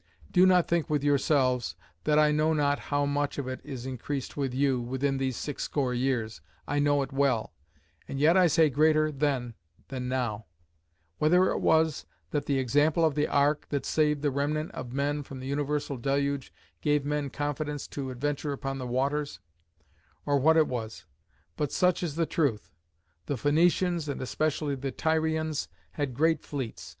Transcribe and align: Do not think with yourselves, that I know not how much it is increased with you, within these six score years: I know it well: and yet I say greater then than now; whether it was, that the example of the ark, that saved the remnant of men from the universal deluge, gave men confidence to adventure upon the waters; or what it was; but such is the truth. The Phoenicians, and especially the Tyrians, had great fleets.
Do 0.31 0.47
not 0.47 0.67
think 0.67 0.89
with 0.89 1.03
yourselves, 1.03 1.75
that 2.05 2.17
I 2.17 2.31
know 2.31 2.53
not 2.53 2.79
how 2.89 3.05
much 3.05 3.37
it 3.37 3.61
is 3.63 3.85
increased 3.85 4.35
with 4.35 4.51
you, 4.51 4.81
within 4.81 5.17
these 5.17 5.37
six 5.37 5.65
score 5.65 5.93
years: 5.93 6.41
I 6.67 6.79
know 6.79 7.03
it 7.03 7.13
well: 7.13 7.53
and 8.07 8.19
yet 8.19 8.35
I 8.35 8.47
say 8.47 8.71
greater 8.71 9.11
then 9.11 9.53
than 9.89 10.09
now; 10.09 10.47
whether 11.19 11.51
it 11.51 11.59
was, 11.59 12.07
that 12.31 12.47
the 12.47 12.57
example 12.57 13.05
of 13.05 13.13
the 13.13 13.27
ark, 13.27 13.67
that 13.69 13.85
saved 13.85 14.23
the 14.23 14.31
remnant 14.31 14.71
of 14.71 14.91
men 14.91 15.21
from 15.21 15.39
the 15.39 15.45
universal 15.45 15.97
deluge, 15.97 16.51
gave 16.81 17.05
men 17.05 17.29
confidence 17.29 17.85
to 17.89 18.09
adventure 18.09 18.53
upon 18.53 18.79
the 18.79 18.87
waters; 18.87 19.39
or 20.25 20.39
what 20.39 20.57
it 20.57 20.67
was; 20.67 21.05
but 21.57 21.71
such 21.71 22.01
is 22.01 22.15
the 22.15 22.25
truth. 22.25 22.71
The 23.27 23.37
Phoenicians, 23.37 24.09
and 24.09 24.19
especially 24.19 24.73
the 24.73 24.91
Tyrians, 24.91 25.67
had 25.91 26.15
great 26.15 26.41
fleets. 26.41 26.89